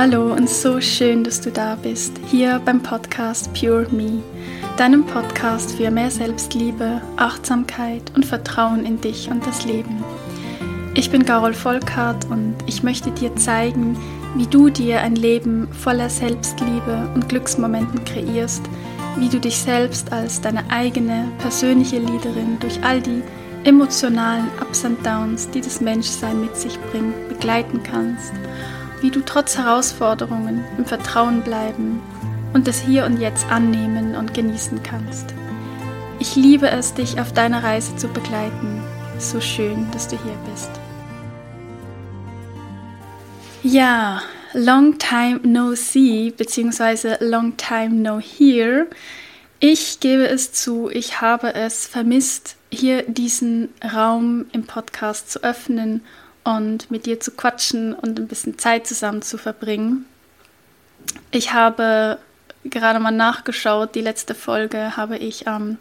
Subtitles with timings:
[0.00, 4.22] Hallo und so schön, dass du da bist, hier beim Podcast Pure Me,
[4.76, 10.04] deinem Podcast für mehr Selbstliebe, Achtsamkeit und Vertrauen in dich und das Leben.
[10.94, 13.98] Ich bin Carol Volkart und ich möchte dir zeigen,
[14.36, 18.62] wie du dir ein Leben voller Selbstliebe und Glücksmomenten kreierst,
[19.16, 23.20] wie du dich selbst als deine eigene persönliche Leaderin durch all die
[23.64, 28.32] emotionalen Ups und Downs, die das Menschsein mit sich bringt, begleiten kannst–
[29.00, 32.00] wie du trotz Herausforderungen im Vertrauen bleiben
[32.52, 35.34] und das Hier und Jetzt annehmen und genießen kannst.
[36.18, 38.82] Ich liebe es, dich auf deiner Reise zu begleiten.
[39.18, 40.70] So schön, dass du hier bist.
[43.62, 48.86] Ja, long time no see, beziehungsweise long time no hear.
[49.60, 56.02] Ich gebe es zu, ich habe es vermisst, hier diesen Raum im Podcast zu öffnen
[56.48, 60.06] und mit dir zu quatschen und ein bisschen Zeit zusammen zu verbringen.
[61.30, 62.18] Ich habe
[62.64, 65.76] gerade mal nachgeschaut, die letzte Folge habe ich am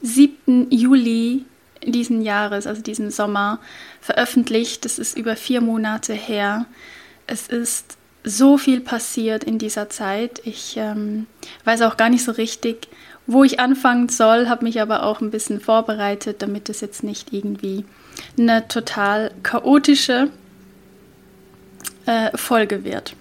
[0.00, 0.70] 7.
[0.70, 1.44] Juli
[1.84, 3.60] diesen Jahres, also diesen Sommer,
[4.00, 4.86] veröffentlicht.
[4.86, 6.64] Das ist über vier Monate her.
[7.26, 10.40] Es ist so viel passiert in dieser Zeit.
[10.44, 11.26] Ich ähm,
[11.64, 12.88] weiß auch gar nicht so richtig,
[13.26, 17.32] wo ich anfangen soll, habe mich aber auch ein bisschen vorbereitet, damit es jetzt nicht
[17.32, 17.84] irgendwie
[18.38, 20.30] eine total chaotische
[22.06, 23.14] äh, Folge wird.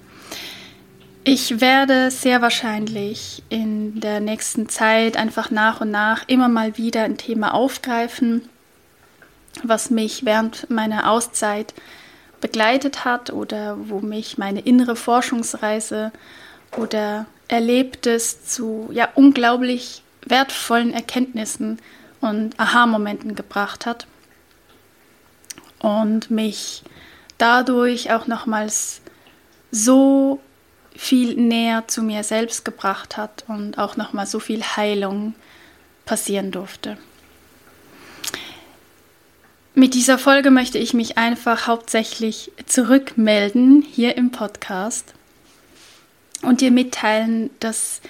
[1.23, 7.03] Ich werde sehr wahrscheinlich in der nächsten Zeit einfach nach und nach immer mal wieder
[7.03, 8.47] ein Thema aufgreifen,
[9.63, 11.73] was mich während meiner Auszeit
[12.41, 16.11] begleitet hat oder wo mich meine innere Forschungsreise
[16.77, 21.79] oder Erlebtes zu ja unglaublich wertvollen Erkenntnissen
[22.21, 24.05] und Aha-Momenten gebracht hat
[25.85, 26.81] und mich
[27.37, 29.01] dadurch auch nochmals
[29.69, 30.39] so
[30.95, 35.35] viel näher zu mir selbst gebracht hat und auch nochmal so viel Heilung
[36.05, 36.97] passieren durfte.
[39.75, 45.13] Mit dieser Folge möchte ich mich einfach hauptsächlich zurückmelden hier im Podcast
[46.41, 48.01] und dir mitteilen, dass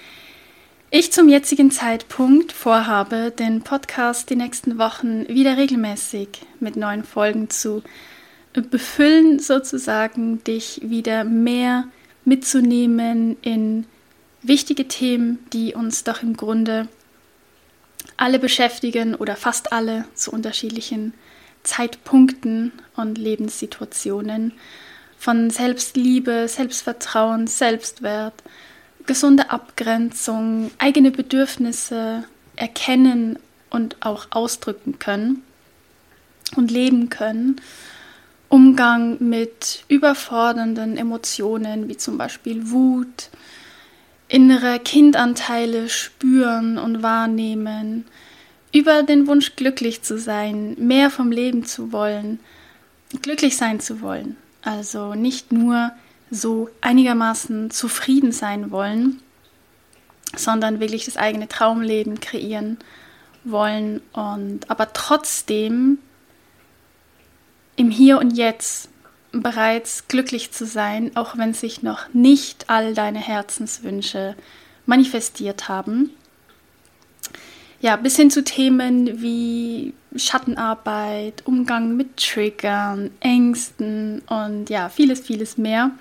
[0.91, 6.29] ich zum jetzigen Zeitpunkt vorhabe, den Podcast die nächsten Wochen wieder regelmäßig
[6.59, 7.83] mit neuen Folgen zu
[8.53, 11.85] befüllen, sozusagen, dich wieder mehr
[12.23, 13.85] mitzunehmen in
[14.41, 16.87] wichtige Themen, die uns doch im Grunde
[18.17, 21.13] alle beschäftigen oder fast alle zu unterschiedlichen
[21.63, 24.53] Zeitpunkten und Lebenssituationen.
[25.17, 28.43] Von Selbstliebe, Selbstvertrauen, Selbstwert,
[29.05, 32.23] gesunde Abgrenzung, eigene Bedürfnisse
[32.55, 33.39] erkennen
[33.69, 35.43] und auch ausdrücken können
[36.55, 37.57] und leben können.
[38.49, 43.29] Umgang mit überfordernden Emotionen wie zum Beispiel Wut,
[44.27, 48.05] innere Kindanteile spüren und wahrnehmen,
[48.71, 52.39] über den Wunsch glücklich zu sein, mehr vom Leben zu wollen,
[53.21, 54.35] glücklich sein zu wollen.
[54.61, 55.91] Also nicht nur
[56.31, 59.21] so einigermaßen zufrieden sein wollen,
[60.35, 62.77] sondern wirklich das eigene Traumleben kreieren
[63.43, 65.99] wollen und aber trotzdem
[67.75, 68.89] im Hier und Jetzt
[69.31, 74.35] bereits glücklich zu sein, auch wenn sich noch nicht all deine Herzenswünsche
[74.85, 76.09] manifestiert haben.
[77.81, 85.57] Ja, bis hin zu Themen wie Schattenarbeit, Umgang mit Triggern, Ängsten und ja, vieles, vieles
[85.57, 85.91] mehr.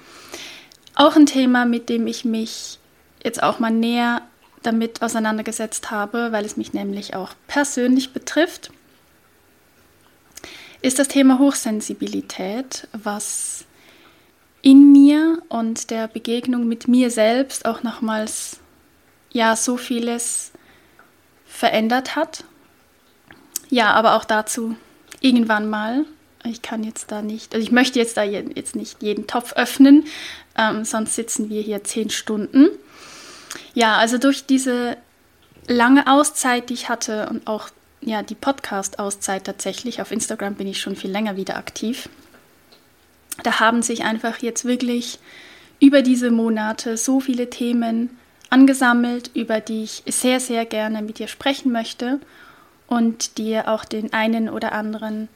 [0.94, 2.78] Auch ein Thema, mit dem ich mich
[3.24, 4.22] jetzt auch mal näher
[4.62, 8.70] damit auseinandergesetzt habe, weil es mich nämlich auch persönlich betrifft,
[10.80, 13.64] ist das Thema Hochsensibilität, was
[14.62, 18.60] in mir und der Begegnung mit mir selbst auch nochmals
[19.30, 20.52] ja so vieles
[21.54, 22.44] verändert hat
[23.74, 24.76] ja, aber auch dazu
[25.20, 26.04] irgendwann mal.
[26.44, 30.04] Ich kann jetzt da nicht, also ich möchte jetzt da jetzt nicht jeden Topf öffnen,
[30.56, 32.68] ähm, sonst sitzen wir hier zehn Stunden.
[33.72, 34.96] Ja, also durch diese
[35.66, 37.70] lange Auszeit, die ich hatte und auch
[38.02, 42.08] ja, die Podcast-Auszeit tatsächlich, auf Instagram bin ich schon viel länger wieder aktiv.
[43.42, 45.18] Da haben sich einfach jetzt wirklich
[45.80, 48.16] über diese Monate so viele Themen
[48.50, 52.20] angesammelt, über die ich sehr, sehr gerne mit dir sprechen möchte
[52.86, 55.28] und dir auch den einen oder anderen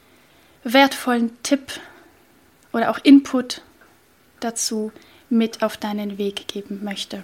[0.63, 1.79] wertvollen Tipp
[2.71, 3.61] oder auch Input
[4.39, 4.91] dazu
[5.29, 7.23] mit auf deinen Weg geben möchte.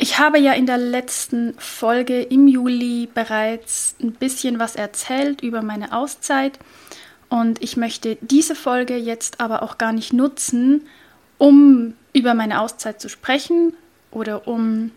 [0.00, 5.60] Ich habe ja in der letzten Folge im Juli bereits ein bisschen was erzählt über
[5.60, 6.58] meine Auszeit
[7.28, 10.86] und ich möchte diese Folge jetzt aber auch gar nicht nutzen,
[11.36, 13.72] um über meine Auszeit zu sprechen
[14.10, 14.90] oder um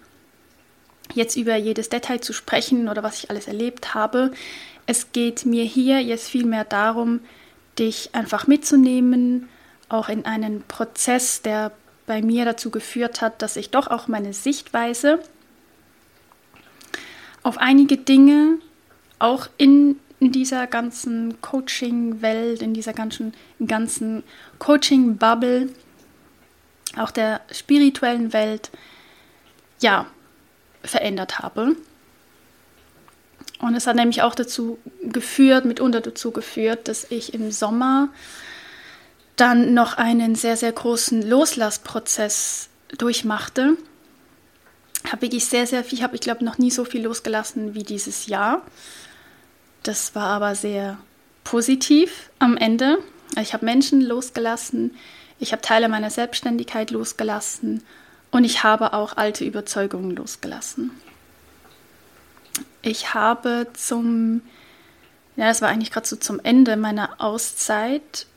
[1.14, 4.32] jetzt über jedes Detail zu sprechen oder was ich alles erlebt habe.
[4.86, 7.20] Es geht mir hier jetzt vielmehr darum,
[7.78, 9.50] dich einfach mitzunehmen,
[9.90, 11.72] auch in einen Prozess, der
[12.06, 15.20] bei mir dazu geführt hat, dass ich doch auch meine Sichtweise
[17.44, 18.58] auf einige Dinge
[19.20, 23.34] auch in, dieser ganzen Coaching-Welt, in dieser ganzen,
[23.66, 24.24] ganzen
[24.60, 25.70] Coaching-Bubble,
[26.98, 28.72] auch der spirituellen Welt,
[29.80, 30.08] ja,
[30.84, 31.76] verändert habe.
[33.60, 38.10] Und es hat nämlich auch dazu geführt, mitunter dazu geführt, dass ich im Sommer
[39.36, 43.78] dann noch einen sehr, sehr großen Loslassprozess durchmachte.
[45.10, 48.28] Habe wirklich sehr, sehr viel, habe, ich glaube, noch nie so viel losgelassen wie dieses
[48.28, 48.64] Jahr.
[49.84, 50.98] Das war aber sehr
[51.44, 53.00] positiv am Ende.
[53.40, 54.96] Ich habe Menschen losgelassen,
[55.42, 57.84] ich habe Teile meiner Selbstständigkeit losgelassen
[58.30, 60.92] und ich habe auch alte Überzeugungen losgelassen.
[62.84, 64.44] Ich habe zum,
[65.36, 68.28] ja, das war eigentlich gerade so zum Ende meiner Auszeit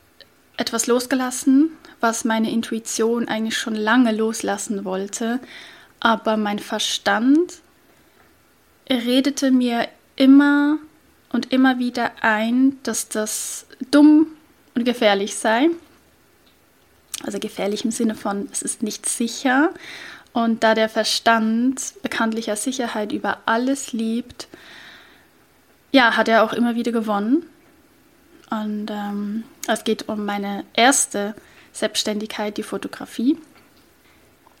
[0.57, 1.69] etwas losgelassen,
[1.99, 5.39] was meine Intuition eigentlich schon lange loslassen wollte,
[5.99, 7.61] aber mein Verstand
[8.89, 10.79] redete mir immer
[11.31, 14.27] und immer wieder ein, dass das dumm
[14.73, 15.69] und gefährlich sei.
[17.25, 19.71] Also gefährlich im Sinne von, es ist nicht sicher.
[20.33, 24.47] Und da der Verstand bekanntlicher Sicherheit über alles liebt,
[25.91, 27.45] ja, hat er auch immer wieder gewonnen.
[28.49, 31.35] Und ähm, es geht um meine erste
[31.71, 33.37] Selbstständigkeit, die Fotografie.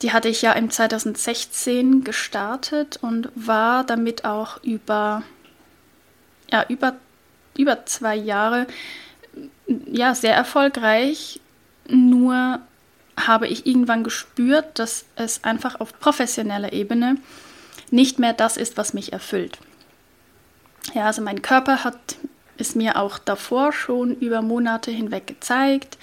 [0.01, 5.23] Die hatte ich ja im 2016 gestartet und war damit auch über,
[6.51, 6.95] ja, über,
[7.57, 8.67] über zwei Jahre
[9.67, 11.39] ja, sehr erfolgreich.
[11.87, 12.59] Nur
[13.17, 17.17] habe ich irgendwann gespürt, dass es einfach auf professioneller Ebene
[17.91, 19.59] nicht mehr das ist, was mich erfüllt.
[20.93, 22.17] Ja, also mein Körper hat
[22.57, 25.97] es mir auch davor schon über Monate hinweg gezeigt.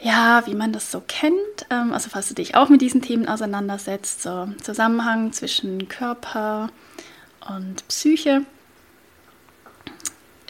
[0.00, 1.34] Ja, wie man das so kennt.
[1.70, 6.70] Ähm, also falls du dich auch mit diesen Themen auseinandersetzt, so Zusammenhang zwischen Körper
[7.48, 8.42] und Psyche.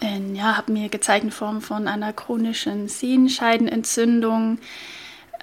[0.00, 4.58] In, ja, habe mir gezeigt in Form von einer chronischen Sehenscheidenentzündung,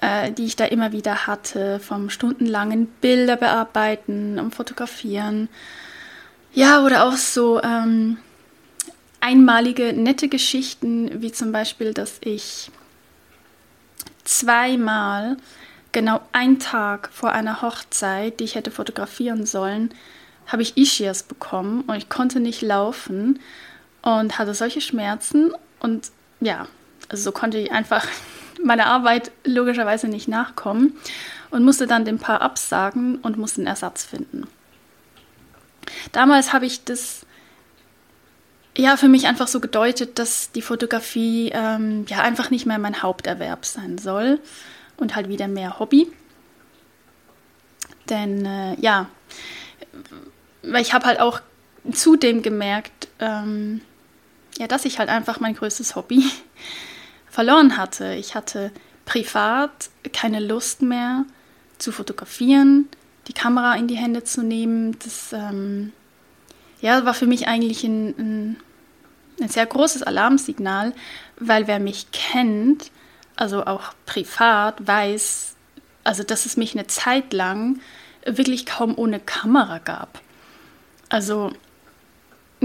[0.00, 5.48] äh, die ich da immer wieder hatte, vom stundenlangen Bilder bearbeiten und fotografieren.
[6.54, 8.16] Ja, oder auch so ähm,
[9.20, 12.70] einmalige nette Geschichten, wie zum Beispiel, dass ich
[14.24, 15.36] zweimal
[15.92, 19.90] genau einen Tag vor einer Hochzeit, die ich hätte fotografieren sollen,
[20.46, 23.40] habe ich Ischias bekommen und ich konnte nicht laufen
[24.06, 26.68] und hatte solche Schmerzen und ja,
[27.08, 28.06] also so konnte ich einfach
[28.62, 30.96] meiner Arbeit logischerweise nicht nachkommen
[31.50, 34.46] und musste dann dem Paar absagen und musste einen Ersatz finden.
[36.12, 37.26] Damals habe ich das
[38.76, 43.02] ja für mich einfach so gedeutet, dass die Fotografie ähm, ja einfach nicht mehr mein
[43.02, 44.38] Haupterwerb sein soll
[44.98, 46.12] und halt wieder mehr Hobby.
[48.08, 49.08] Denn äh, ja,
[50.62, 51.40] weil ich habe halt auch
[51.90, 53.80] zudem gemerkt, ähm,
[54.58, 56.24] ja, dass ich halt einfach mein größtes Hobby
[57.30, 58.14] verloren hatte.
[58.14, 58.70] Ich hatte
[59.04, 61.24] privat keine Lust mehr
[61.78, 62.88] zu fotografieren,
[63.28, 64.98] die Kamera in die Hände zu nehmen.
[64.98, 65.92] Das ähm,
[66.80, 68.56] ja, war für mich eigentlich ein, ein,
[69.40, 70.92] ein sehr großes Alarmsignal,
[71.38, 72.90] weil wer mich kennt,
[73.36, 75.54] also auch privat, weiß,
[76.04, 77.80] also dass es mich eine Zeit lang
[78.24, 80.20] wirklich kaum ohne Kamera gab.
[81.08, 81.52] Also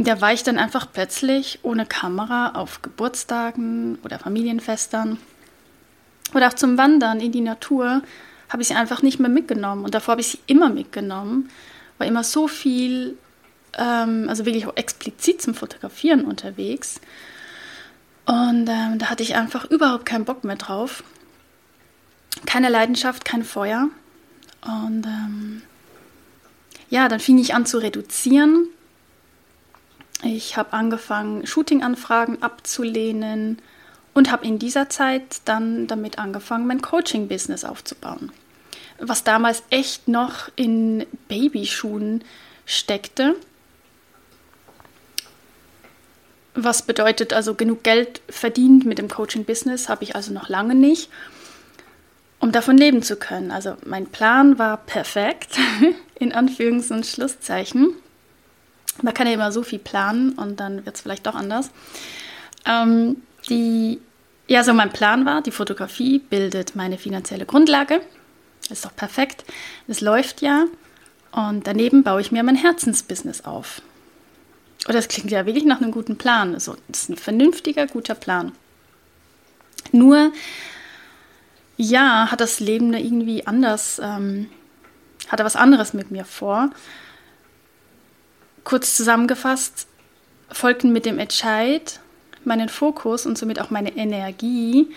[0.07, 5.17] da war ich dann einfach plötzlich ohne Kamera auf Geburtstagen oder Familienfestern
[6.33, 8.01] oder auch zum Wandern in die Natur
[8.49, 9.83] habe ich sie einfach nicht mehr mitgenommen.
[9.85, 11.49] Und davor habe ich sie immer mitgenommen,
[11.97, 13.17] war immer so viel,
[13.77, 16.99] ähm, also wirklich auch explizit zum Fotografieren unterwegs.
[18.25, 21.03] Und ähm, da hatte ich einfach überhaupt keinen Bock mehr drauf.
[22.45, 23.89] Keine Leidenschaft, kein Feuer.
[24.61, 25.61] Und ähm,
[26.89, 28.67] ja, dann fing ich an zu reduzieren
[30.23, 33.59] ich habe angefangen, Shooting-Anfragen abzulehnen
[34.13, 38.31] und habe in dieser Zeit dann damit angefangen, mein Coaching-Business aufzubauen.
[38.99, 42.23] Was damals echt noch in Babyschuhen
[42.65, 43.35] steckte.
[46.53, 51.09] Was bedeutet also, genug Geld verdient mit dem Coaching-Business habe ich also noch lange nicht,
[52.39, 53.51] um davon leben zu können.
[53.51, 55.57] Also mein Plan war perfekt,
[56.19, 57.95] in Anführungs- und Schlusszeichen.
[59.03, 61.71] Man kann ja immer so viel planen und dann wird es vielleicht doch anders.
[62.65, 63.17] Ähm,
[63.49, 63.99] die,
[64.47, 68.01] ja, so mein Plan war, die Fotografie bildet meine finanzielle Grundlage.
[68.69, 69.43] Ist doch perfekt.
[69.87, 70.65] Es läuft ja.
[71.31, 73.81] Und daneben baue ich mir mein Herzensbusiness auf.
[74.87, 76.53] Und das klingt ja wirklich nach einem guten Plan.
[76.53, 78.51] Also, das ist ein vernünftiger, guter Plan.
[79.91, 80.31] Nur,
[81.77, 84.49] ja, hat das Leben da irgendwie anders, ähm,
[85.29, 86.69] hat er was anderes mit mir vor.
[88.63, 89.87] Kurz zusammengefasst,
[90.51, 91.99] folgten mit dem Entscheid,
[92.43, 94.87] meinen Fokus und somit auch meine Energie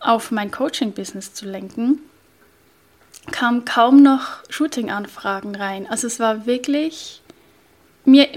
[0.00, 2.00] auf mein Coaching-Business zu lenken,
[3.32, 5.86] kamen kaum noch Shooting-Anfragen rein.
[5.88, 7.22] Also es war wirklich,
[8.04, 8.28] mir,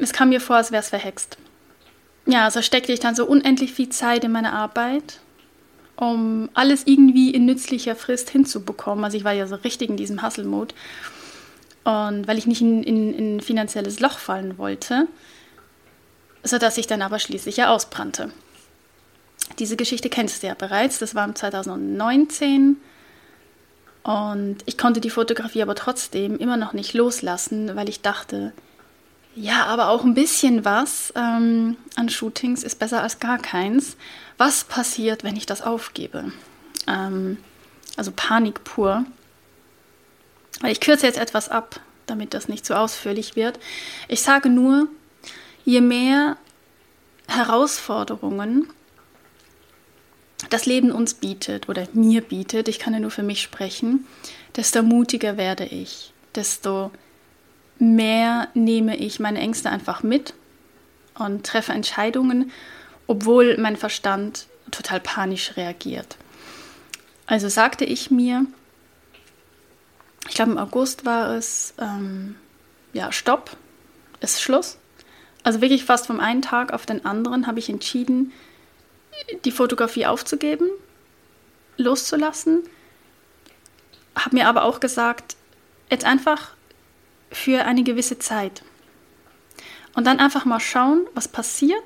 [0.00, 1.36] es kam mir vor, als wäre es verhext.
[2.24, 5.20] Ja, also steckte ich dann so unendlich viel Zeit in meine Arbeit,
[5.96, 9.04] um alles irgendwie in nützlicher Frist hinzubekommen.
[9.04, 10.74] Also ich war ja so richtig in diesem Hustle-Mode.
[11.84, 15.08] Und weil ich nicht in, in, in ein finanzielles Loch fallen wollte,
[16.44, 18.30] sodass ich dann aber schließlich ja ausbrannte.
[19.58, 22.76] Diese Geschichte kennst du ja bereits, das war im 2019
[24.02, 28.52] und ich konnte die Fotografie aber trotzdem immer noch nicht loslassen, weil ich dachte,
[29.34, 33.96] ja, aber auch ein bisschen was ähm, an Shootings ist besser als gar keins.
[34.36, 36.32] Was passiert, wenn ich das aufgebe?
[36.86, 37.38] Ähm,
[37.96, 39.04] also Panik pur.
[40.64, 43.58] Ich kürze jetzt etwas ab, damit das nicht zu ausführlich wird.
[44.08, 44.88] Ich sage nur,
[45.64, 46.36] je mehr
[47.28, 48.68] Herausforderungen
[50.50, 54.06] das Leben uns bietet oder mir bietet, ich kann ja nur für mich sprechen,
[54.56, 56.90] desto mutiger werde ich, desto
[57.78, 60.34] mehr nehme ich meine Ängste einfach mit
[61.14, 62.50] und treffe Entscheidungen,
[63.06, 66.16] obwohl mein Verstand total panisch reagiert.
[67.26, 68.46] Also sagte ich mir,
[70.28, 72.36] ich glaube im August war es, ähm,
[72.92, 73.56] ja, stopp,
[74.20, 74.78] ist Schluss.
[75.42, 78.32] Also wirklich fast vom einen Tag auf den anderen habe ich entschieden,
[79.44, 80.68] die Fotografie aufzugeben,
[81.76, 82.62] loszulassen.
[84.14, 85.36] Habe mir aber auch gesagt,
[85.90, 86.52] jetzt einfach
[87.30, 88.62] für eine gewisse Zeit.
[89.94, 91.82] Und dann einfach mal schauen, was passiert,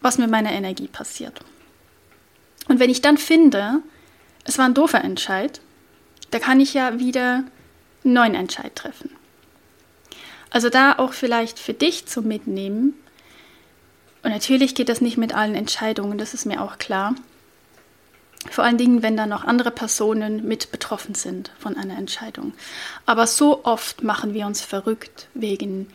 [0.00, 1.40] was mit meiner Energie passiert.
[2.68, 3.82] Und wenn ich dann finde,
[4.44, 5.60] es war ein doofer Entscheid,
[6.30, 7.44] da kann ich ja wieder
[8.04, 9.10] einen neuen Entscheid treffen.
[10.50, 12.94] Also da auch vielleicht für dich zu mitnehmen.
[14.22, 17.14] Und natürlich geht das nicht mit allen Entscheidungen, das ist mir auch klar.
[18.50, 22.52] Vor allen Dingen, wenn da noch andere Personen mit betroffen sind von einer Entscheidung.
[23.06, 25.88] Aber so oft machen wir uns verrückt wegen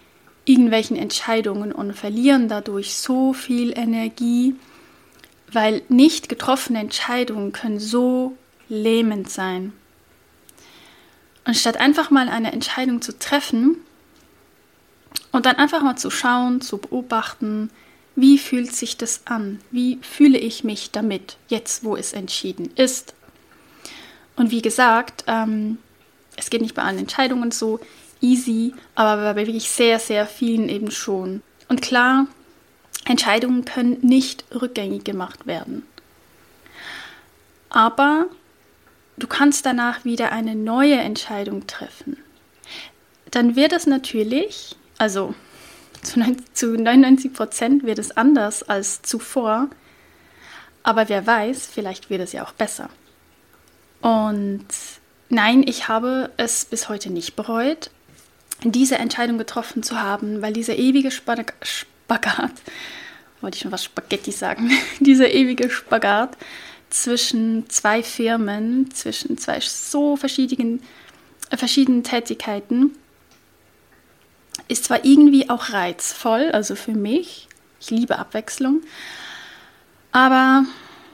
[0.45, 4.55] irgendwelchen Entscheidungen und verlieren dadurch so viel Energie,
[5.51, 8.37] weil nicht getroffene Entscheidungen können so
[8.69, 9.73] lähmend sein.
[11.45, 13.77] Und statt einfach mal eine Entscheidung zu treffen,
[15.35, 17.69] und dann einfach mal zu schauen, zu beobachten,
[18.15, 19.59] wie fühlt sich das an?
[19.69, 23.13] Wie fühle ich mich damit, jetzt wo es entschieden ist?
[24.37, 25.77] Und wie gesagt, ähm,
[26.37, 27.81] es geht nicht bei allen Entscheidungen so
[28.21, 31.41] easy, aber bei wirklich sehr, sehr vielen eben schon.
[31.67, 32.27] Und klar,
[33.03, 35.85] Entscheidungen können nicht rückgängig gemacht werden.
[37.69, 38.27] Aber
[39.17, 42.17] du kannst danach wieder eine neue Entscheidung treffen.
[43.31, 45.33] Dann wird es natürlich also
[46.01, 49.69] zu 99 Prozent wird es anders als zuvor.
[50.83, 52.89] Aber wer weiß, vielleicht wird es ja auch besser.
[54.01, 54.67] Und
[55.29, 57.89] nein, ich habe es bis heute nicht bereut,
[58.63, 62.51] diese Entscheidung getroffen zu haben, weil dieser ewige Spag Spagat,
[63.41, 64.69] wollte ich schon was Spaghetti sagen,
[64.99, 66.37] dieser ewige Spagat
[67.01, 70.81] zwischen zwei Firmen, zwischen zwei so verschiedenen,
[71.49, 72.91] äh, verschiedenen Tätigkeiten,
[74.67, 77.47] ist zwar irgendwie auch reizvoll, also für mich,
[77.79, 78.81] ich liebe Abwechslung,
[80.11, 80.63] aber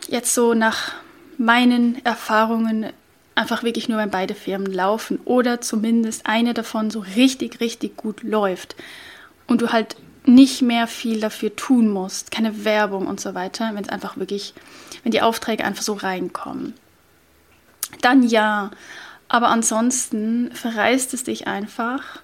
[0.08, 0.94] jetzt so nach
[1.38, 2.94] meinen Erfahrungen
[3.34, 8.22] einfach wirklich nur, wenn beide Firmen laufen oder zumindest eine davon so richtig, richtig gut
[8.22, 8.76] läuft
[9.48, 13.84] und du halt nicht mehr viel dafür tun musst, keine Werbung und so weiter, wenn
[13.84, 14.54] es einfach wirklich,
[15.04, 16.76] wenn die Aufträge einfach so reinkommen.
[18.02, 18.72] Dann ja,
[19.28, 22.22] aber ansonsten verreist es dich einfach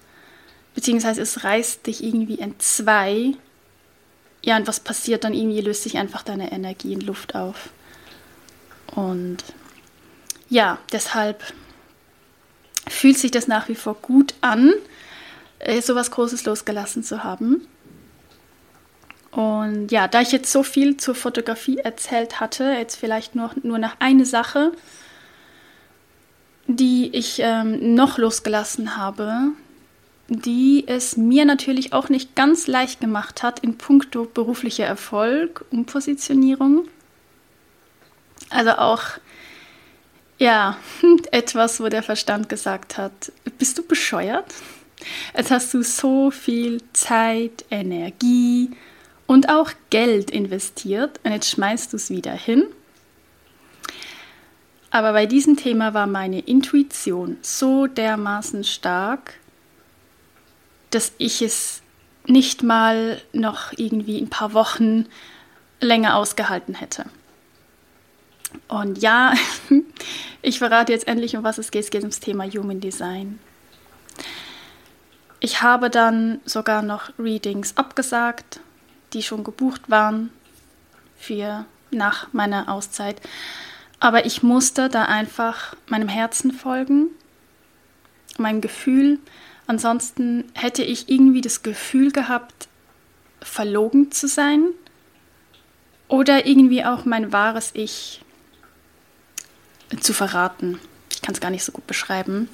[0.78, 3.34] beziehungsweise es reißt dich irgendwie in zwei.
[4.44, 5.60] Ja, und was passiert dann irgendwie?
[5.60, 7.70] Löst sich einfach deine Energie in Luft auf.
[8.94, 9.38] Und
[10.48, 11.42] ja, deshalb
[12.86, 14.72] fühlt sich das nach wie vor gut an,
[15.58, 17.66] äh, so was Großes losgelassen zu haben.
[19.30, 23.78] Und ja, da ich jetzt so viel zur Fotografie erzählt hatte, jetzt vielleicht nur, nur
[23.78, 24.72] noch eine Sache,
[26.66, 29.52] die ich ähm, noch losgelassen habe,
[30.28, 35.86] die es mir natürlich auch nicht ganz leicht gemacht hat in puncto beruflicher Erfolg und
[35.86, 36.86] Positionierung.
[38.50, 39.02] Also auch,
[40.38, 40.76] ja,
[41.32, 44.52] etwas, wo der Verstand gesagt hat, bist du bescheuert?
[45.36, 48.70] Jetzt hast du so viel Zeit, Energie
[49.28, 52.64] und auch Geld investiert und jetzt schmeißt du es wieder hin.
[54.90, 59.34] Aber bei diesem Thema war meine Intuition so dermaßen stark,
[60.90, 61.82] dass ich es
[62.26, 65.06] nicht mal noch irgendwie ein paar Wochen
[65.78, 67.04] länger ausgehalten hätte.
[68.66, 69.34] Und ja,
[70.42, 71.84] ich verrate jetzt endlich, um was es geht.
[71.84, 73.38] Es geht ums Thema Human Design.
[75.40, 78.60] Ich habe dann sogar noch Readings abgesagt,
[79.12, 80.30] die schon gebucht waren
[81.18, 83.20] für nach meiner Auszeit.
[84.00, 87.08] Aber ich musste da einfach meinem Herzen folgen,
[88.36, 89.18] meinem Gefühl.
[89.66, 92.68] Ansonsten hätte ich irgendwie das Gefühl gehabt,
[93.40, 94.66] verlogen zu sein
[96.08, 98.22] oder irgendwie auch mein wahres Ich
[100.00, 100.80] zu verraten.
[101.10, 102.48] Ich kann es gar nicht so gut beschreiben.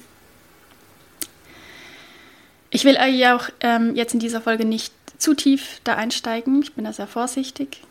[2.69, 6.61] Ich will euch auch ähm, jetzt in dieser Folge nicht zu tief da einsteigen.
[6.61, 7.81] Ich bin da sehr vorsichtig.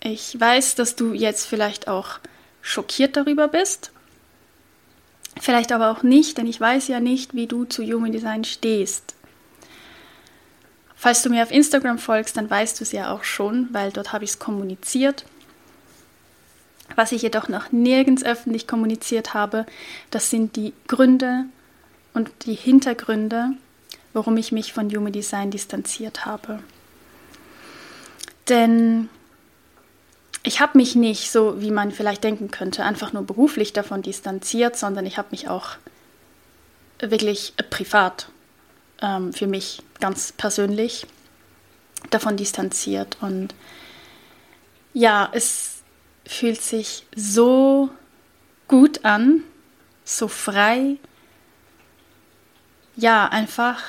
[0.00, 2.18] Ich weiß, dass du jetzt vielleicht auch
[2.60, 3.90] schockiert darüber bist.
[5.40, 9.14] Vielleicht aber auch nicht, denn ich weiß ja nicht, wie du zu Human Design stehst.
[10.94, 14.12] Falls du mir auf Instagram folgst, dann weißt du es ja auch schon, weil dort
[14.12, 15.24] habe ich es kommuniziert.
[16.96, 19.66] Was ich jedoch noch nirgends öffentlich kommuniziert habe,
[20.10, 21.44] das sind die Gründe
[22.12, 23.50] und die Hintergründe,
[24.12, 26.60] warum ich mich von Human Design distanziert habe.
[28.48, 29.08] Denn
[30.42, 34.76] ich habe mich nicht, so wie man vielleicht denken könnte, einfach nur beruflich davon distanziert,
[34.76, 35.76] sondern ich habe mich auch
[36.98, 38.28] wirklich privat
[39.00, 41.06] ähm, für mich ganz persönlich
[42.10, 43.16] davon distanziert.
[43.20, 43.54] Und
[44.92, 45.82] ja, es
[46.26, 47.88] fühlt sich so
[48.68, 49.42] gut an,
[50.04, 50.96] so frei.
[52.96, 53.82] Ja, einfach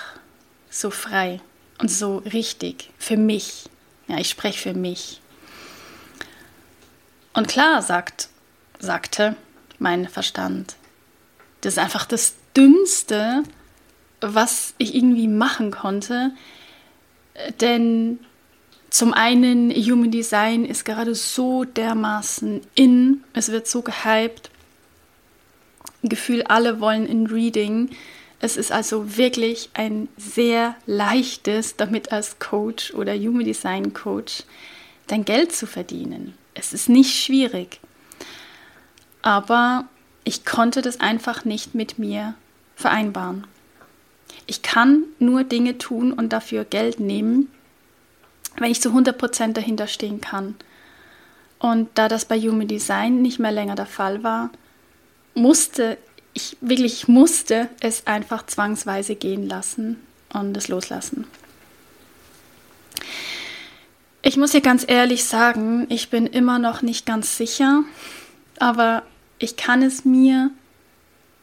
[0.70, 1.42] so frei
[1.80, 3.66] und so richtig für mich.
[4.08, 5.22] Ja, ich spreche für mich.
[7.34, 8.30] Und klar, sagt,
[8.80, 9.36] sagte
[9.78, 10.76] mein Verstand,
[11.62, 13.44] das ist einfach das Dümmste,
[14.22, 16.32] was ich irgendwie machen konnte.
[17.60, 18.20] Denn
[18.90, 24.50] zum einen, Human Design ist gerade so dermaßen in, es wird so gehypt.
[26.04, 27.90] Gefühl, alle wollen in Reading.
[28.40, 34.44] Es ist also wirklich ein sehr leichtes, damit als Coach oder Human Design Coach
[35.08, 36.38] dein Geld zu verdienen.
[36.54, 37.80] Es ist nicht schwierig.
[39.22, 39.86] Aber
[40.24, 42.36] ich konnte das einfach nicht mit mir
[42.76, 43.48] vereinbaren.
[44.48, 47.52] Ich kann nur Dinge tun und dafür Geld nehmen,
[48.58, 50.56] wenn ich zu 100% dahinter stehen kann.
[51.60, 54.50] Und da das bei Human Design nicht mehr länger der Fall war,
[55.34, 55.98] musste
[56.36, 59.98] ich wirklich musste es einfach zwangsweise gehen lassen
[60.32, 61.26] und es loslassen.
[64.22, 67.84] Ich muss hier ganz ehrlich sagen, ich bin immer noch nicht ganz sicher,
[68.60, 69.04] aber
[69.40, 70.52] ich kann es mir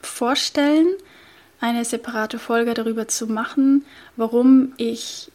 [0.03, 0.89] vorstellen,
[1.61, 5.31] eine separate Folge darüber zu machen, warum ich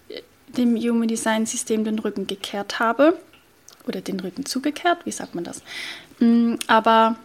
[0.50, 3.18] dem Human Design System den Rücken gekehrt habe.
[3.88, 5.64] Oder den Rücken zugekehrt, wie sagt man das?
[6.20, 7.16] Mm, aber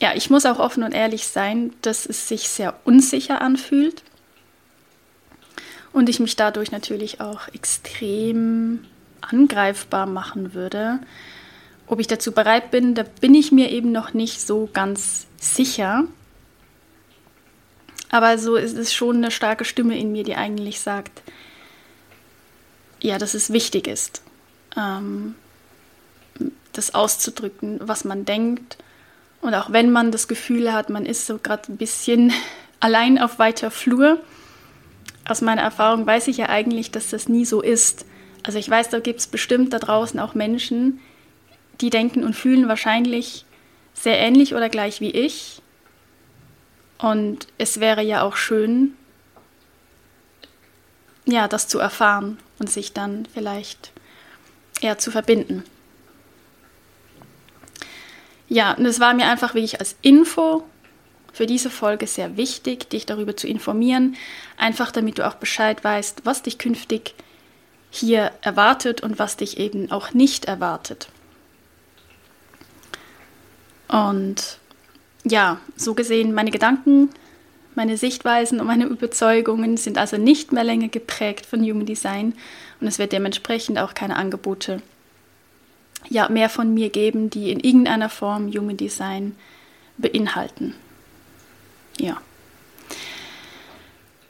[0.00, 4.02] ja, ich muss auch offen und ehrlich sein, dass es sich sehr unsicher anfühlt
[5.92, 8.84] und ich mich dadurch natürlich auch extrem
[9.22, 11.00] angreifbar machen würde.
[11.86, 16.04] Ob ich dazu bereit bin, da bin ich mir eben noch nicht so ganz sicher.
[18.10, 21.22] Aber so ist es schon eine starke Stimme in mir, die eigentlich sagt,
[23.00, 24.22] ja, dass es wichtig ist,
[24.76, 25.34] ähm,
[26.72, 28.76] das auszudrücken, was man denkt.
[29.40, 32.32] Und auch wenn man das Gefühl hat, man ist so gerade ein bisschen
[32.80, 34.20] allein auf weiter Flur,
[35.28, 38.06] aus meiner Erfahrung weiß ich ja eigentlich, dass das nie so ist.
[38.44, 41.00] Also ich weiß, da gibt es bestimmt da draußen auch Menschen,
[41.80, 43.44] die denken und fühlen wahrscheinlich
[43.92, 45.62] sehr ähnlich oder gleich wie ich.
[46.98, 48.94] Und es wäre ja auch schön,
[51.26, 53.92] ja, das zu erfahren und sich dann vielleicht
[54.80, 55.64] eher zu verbinden.
[58.48, 60.64] Ja, und es war mir einfach wirklich als Info
[61.32, 64.16] für diese Folge sehr wichtig, dich darüber zu informieren,
[64.56, 67.14] einfach damit du auch Bescheid weißt, was dich künftig
[67.90, 71.08] hier erwartet und was dich eben auch nicht erwartet.
[73.88, 74.58] Und
[75.24, 77.10] ja, so gesehen, meine Gedanken,
[77.74, 82.34] meine Sichtweisen und meine Überzeugungen sind also nicht mehr länger geprägt von Human Design
[82.80, 84.80] und es wird dementsprechend auch keine Angebote
[86.08, 89.36] ja mehr von mir geben, die in irgendeiner Form Human Design
[89.98, 90.74] beinhalten.
[91.98, 92.20] Ja.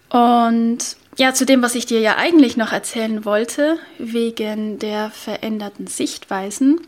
[0.09, 5.87] Und ja, zu dem, was ich dir ja eigentlich noch erzählen wollte, wegen der veränderten
[5.87, 6.81] Sichtweisen,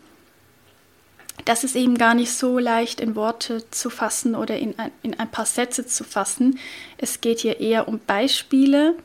[1.45, 5.19] das ist eben gar nicht so leicht in Worte zu fassen oder in ein, in
[5.19, 6.59] ein paar Sätze zu fassen.
[6.97, 8.95] Es geht hier eher um Beispiele,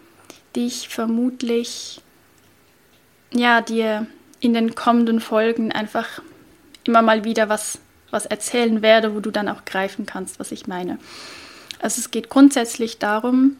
[0.54, 2.00] die ich vermutlich
[3.32, 4.06] ja, dir
[4.44, 6.20] in den kommenden Folgen einfach
[6.84, 7.78] immer mal wieder was,
[8.10, 10.98] was erzählen werde, wo du dann auch greifen kannst, was ich meine.
[11.80, 13.56] Also es geht grundsätzlich darum,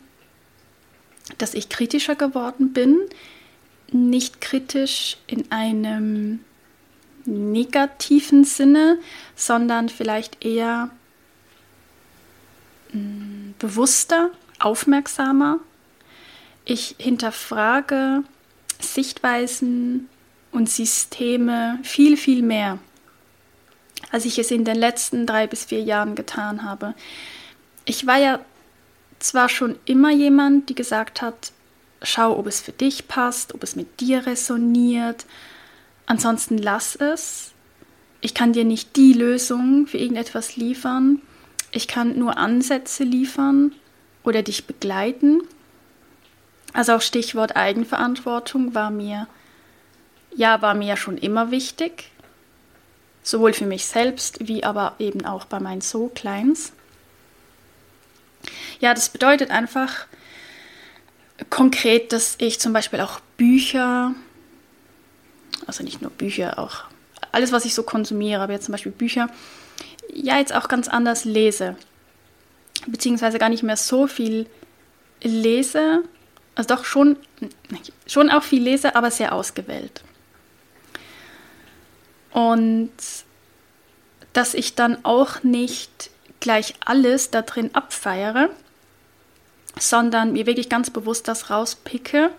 [1.38, 3.00] dass ich kritischer geworden bin,
[3.90, 6.40] nicht kritisch in einem
[7.24, 8.98] negativen Sinne,
[9.34, 10.90] sondern vielleicht eher
[12.92, 15.58] mh, mm, bewusster, aufmerksamer.
[16.66, 18.24] Ich hinterfrage
[18.80, 20.08] Sichtweisen
[20.54, 22.78] und Systeme viel, viel mehr,
[24.10, 26.94] als ich es in den letzten drei bis vier Jahren getan habe.
[27.84, 28.38] Ich war ja
[29.18, 31.52] zwar schon immer jemand, die gesagt hat,
[32.02, 35.26] schau, ob es für dich passt, ob es mit dir resoniert.
[36.06, 37.52] Ansonsten lass es.
[38.20, 41.20] Ich kann dir nicht die Lösung für irgendetwas liefern.
[41.72, 43.72] Ich kann nur Ansätze liefern
[44.22, 45.40] oder dich begleiten.
[46.72, 49.26] Also auch Stichwort Eigenverantwortung war mir
[50.36, 52.10] ja war mir schon immer wichtig,
[53.22, 56.72] sowohl für mich selbst wie aber eben auch bei meinen so Kleins.
[58.80, 60.06] Ja, das bedeutet einfach
[61.50, 64.14] konkret, dass ich zum Beispiel auch Bücher,
[65.66, 66.84] also nicht nur Bücher, auch
[67.32, 69.28] alles, was ich so konsumiere, aber jetzt zum Beispiel Bücher,
[70.12, 71.76] ja, jetzt auch ganz anders lese.
[72.86, 74.46] Beziehungsweise gar nicht mehr so viel
[75.22, 76.02] lese,
[76.54, 77.16] also doch schon,
[78.06, 80.04] schon auch viel lese, aber sehr ausgewählt.
[82.34, 82.90] Und
[84.32, 88.50] dass ich dann auch nicht gleich alles da drin abfeiere,
[89.78, 92.30] sondern mir wirklich ganz bewusst das rauspicke,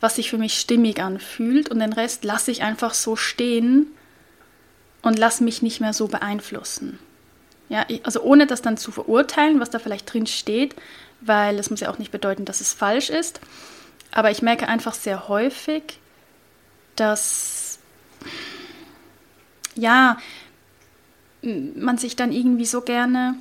[0.00, 3.86] was sich für mich stimmig anfühlt und den Rest lasse ich einfach so stehen
[5.02, 6.98] und lasse mich nicht mehr so beeinflussen.
[7.68, 10.74] Ja, also ohne das dann zu verurteilen, was da vielleicht drin steht,
[11.20, 13.40] weil es muss ja auch nicht bedeuten, dass es falsch ist.
[14.10, 16.00] Aber ich merke einfach sehr häufig,
[16.96, 17.78] dass
[19.74, 20.18] ja,
[21.42, 23.34] man sich dann irgendwie so gerne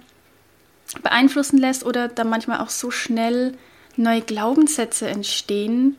[1.03, 3.57] beeinflussen lässt oder dann manchmal auch so schnell
[3.95, 5.97] neue Glaubenssätze entstehen,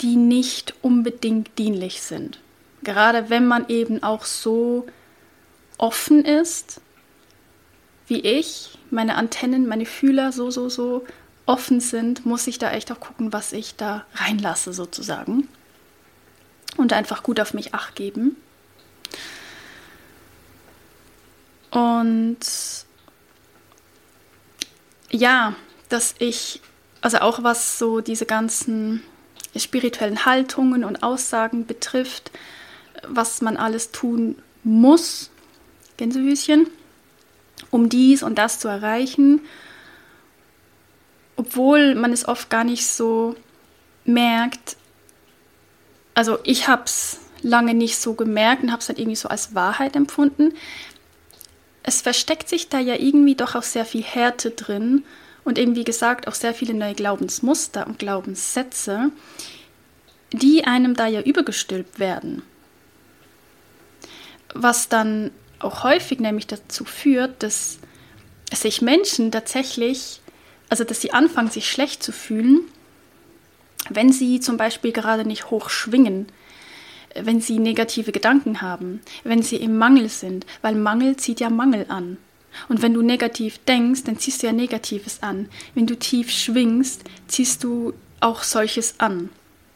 [0.00, 2.40] die nicht unbedingt dienlich sind.
[2.82, 4.86] Gerade wenn man eben auch so
[5.76, 6.80] offen ist,
[8.06, 11.04] wie ich, meine Antennen, meine Fühler so, so, so
[11.46, 15.48] offen sind, muss ich da echt auch gucken, was ich da reinlasse sozusagen.
[16.76, 18.36] Und einfach gut auf mich acht geben.
[21.70, 22.38] Und
[25.10, 25.54] ja,
[25.88, 26.60] dass ich,
[27.00, 29.02] also auch was so diese ganzen
[29.56, 32.30] spirituellen Haltungen und Aussagen betrifft,
[33.06, 35.30] was man alles tun muss,
[35.96, 36.68] Gänsefüßchen,
[37.70, 39.40] um dies und das zu erreichen,
[41.36, 43.36] obwohl man es oft gar nicht so
[44.04, 44.76] merkt.
[46.14, 49.54] Also ich habe es lange nicht so gemerkt und habe es dann irgendwie so als
[49.54, 50.54] Wahrheit empfunden,
[51.88, 55.04] es versteckt sich da ja irgendwie doch auch sehr viel Härte drin
[55.42, 59.10] und eben wie gesagt auch sehr viele neue Glaubensmuster und Glaubenssätze,
[60.30, 62.42] die einem da ja übergestülpt werden.
[64.54, 67.78] Was dann auch häufig nämlich dazu führt, dass
[68.52, 70.20] sich Menschen tatsächlich,
[70.68, 72.60] also dass sie anfangen, sich schlecht zu fühlen,
[73.88, 76.26] wenn sie zum Beispiel gerade nicht hoch schwingen,
[77.14, 81.86] wenn sie negative Gedanken haben, wenn sie im Mangel sind, weil Mangel zieht ja Mangel
[81.88, 82.18] an.
[82.68, 85.48] Und wenn du negativ denkst, dann ziehst du ja Negatives an.
[85.74, 89.30] Wenn du tief schwingst, ziehst du auch solches an.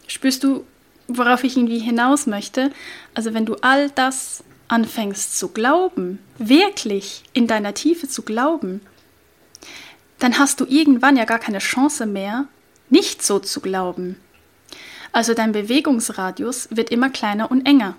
[0.07, 0.65] Spürst du,
[1.09, 2.73] worauf ich irgendwie hinaus möchte?
[3.15, 8.81] Also wenn du all das anfängst zu glauben, wirklich in deiner Tiefe zu glauben,
[10.19, 12.47] dann hast du irgendwann ja gar keine Chance mehr,
[12.89, 14.17] nicht so zu glauben.
[15.13, 17.97] Also dein Bewegungsradius wird immer kleiner und enger.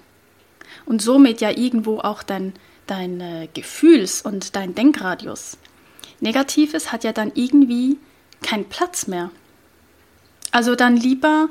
[0.86, 2.54] Und somit ja irgendwo auch dein,
[2.88, 5.58] dein äh, Gefühls- und dein Denkradius.
[6.20, 7.98] Negatives hat ja dann irgendwie
[8.42, 9.30] keinen Platz mehr.
[10.52, 11.50] Also dann lieber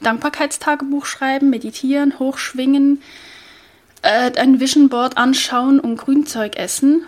[0.00, 3.02] Dankbarkeitstagebuch schreiben, meditieren, hochschwingen,
[4.02, 7.04] äh, ein Vision Board anschauen und Grünzeug essen.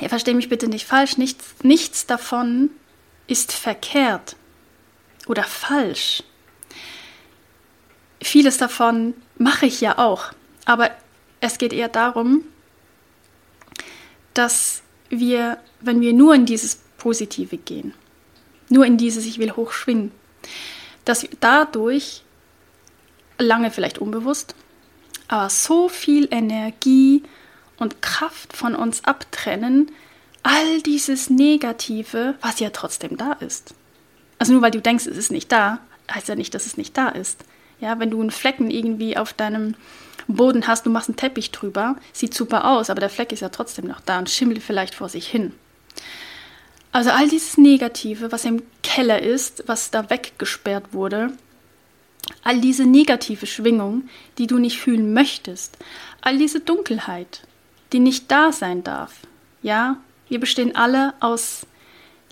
[0.00, 2.70] Ja, verstehe mich bitte nicht falsch, nichts, nichts davon
[3.26, 4.36] ist verkehrt
[5.26, 6.22] oder falsch
[8.22, 10.32] vieles davon mache ich ja auch.
[10.64, 10.90] Aber
[11.40, 12.44] Es geht eher darum,
[14.34, 17.94] dass wir, wenn wir nur in dieses Positive gehen,
[18.68, 20.12] nur in dieses Ich will hochschwingen,
[21.04, 22.22] dass wir dadurch
[23.38, 24.54] lange vielleicht unbewusst,
[25.28, 27.22] aber so viel Energie
[27.78, 29.90] und Kraft von uns abtrennen,
[30.42, 33.74] all dieses Negative, was ja trotzdem da ist.
[34.38, 35.80] Also nur weil du denkst, es ist nicht da,
[36.10, 37.44] heißt ja nicht, dass es nicht da ist.
[37.80, 39.74] Ja, wenn du einen Flecken irgendwie auf deinem
[40.28, 43.48] Boden hast, du machst einen Teppich drüber, sieht super aus, aber der Fleck ist ja
[43.48, 45.52] trotzdem noch da und schimmelt vielleicht vor sich hin.
[46.92, 51.32] Also all dieses Negative, was im Keller ist, was da weggesperrt wurde,
[52.42, 55.78] all diese negative Schwingung, die du nicht fühlen möchtest,
[56.20, 57.42] all diese Dunkelheit,
[57.92, 59.14] die nicht da sein darf.
[59.62, 61.66] Ja, wir bestehen alle aus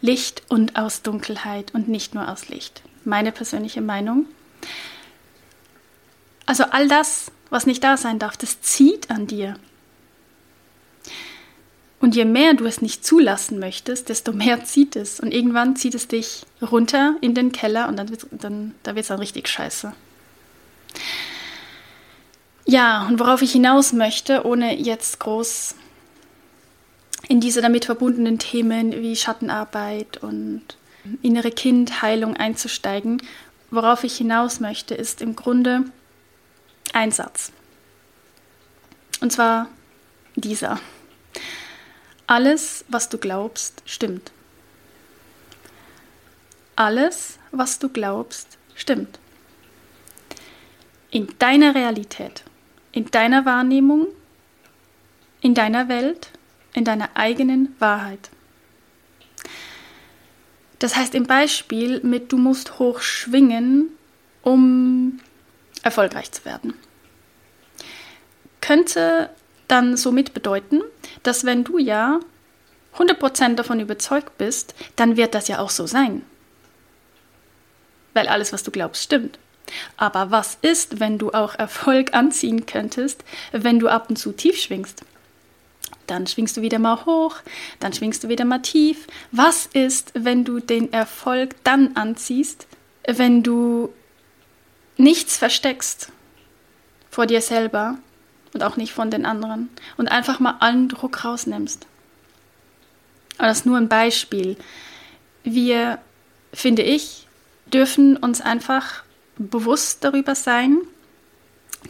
[0.00, 2.82] Licht und aus Dunkelheit und nicht nur aus Licht.
[3.04, 4.26] Meine persönliche Meinung.
[6.48, 9.56] Also all das, was nicht da sein darf, das zieht an dir.
[12.00, 15.20] Und je mehr du es nicht zulassen möchtest, desto mehr zieht es.
[15.20, 19.08] Und irgendwann zieht es dich runter in den Keller und dann, wird, dann da es
[19.08, 19.92] dann richtig scheiße.
[22.64, 25.74] Ja, und worauf ich hinaus möchte, ohne jetzt groß
[27.28, 30.62] in diese damit verbundenen Themen wie Schattenarbeit und
[31.20, 33.20] innere Kindheilung einzusteigen,
[33.70, 35.84] worauf ich hinaus möchte, ist im Grunde
[36.94, 37.52] ein Satz.
[39.20, 39.68] Und zwar
[40.36, 40.80] dieser.
[42.26, 44.32] Alles, was du glaubst, stimmt.
[46.76, 49.18] Alles, was du glaubst, stimmt.
[51.10, 52.44] In deiner Realität,
[52.92, 54.06] in deiner Wahrnehmung,
[55.40, 56.30] in deiner Welt,
[56.74, 58.30] in deiner eigenen Wahrheit.
[60.78, 63.90] Das heißt im Beispiel mit du musst hoch schwingen,
[64.42, 65.18] um
[65.88, 66.74] erfolgreich zu werden.
[68.60, 69.30] Könnte
[69.68, 70.82] dann somit bedeuten,
[71.22, 72.20] dass wenn du ja
[72.96, 76.22] 100% davon überzeugt bist, dann wird das ja auch so sein.
[78.14, 79.38] Weil alles, was du glaubst, stimmt.
[79.96, 84.58] Aber was ist, wenn du auch Erfolg anziehen könntest, wenn du ab und zu tief
[84.58, 85.02] schwingst?
[86.06, 87.36] Dann schwingst du wieder mal hoch,
[87.80, 89.06] dann schwingst du wieder mal tief.
[89.30, 92.66] Was ist, wenn du den Erfolg dann anziehst,
[93.06, 93.92] wenn du
[94.98, 96.12] nichts versteckst
[97.10, 97.98] vor dir selber,
[98.52, 101.86] und auch nicht von den anderen und einfach mal allen Druck rausnimmst.
[103.36, 104.56] Aber das ist nur ein Beispiel.
[105.44, 105.98] Wir,
[106.52, 107.26] finde ich,
[107.66, 109.02] dürfen uns einfach
[109.36, 110.78] bewusst darüber sein,